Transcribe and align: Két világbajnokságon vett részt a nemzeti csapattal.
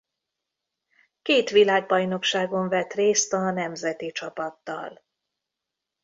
Két 1.21 1.49
világbajnokságon 1.49 2.69
vett 2.69 2.93
részt 2.93 3.33
a 3.33 3.51
nemzeti 3.51 4.11
csapattal. 4.11 5.01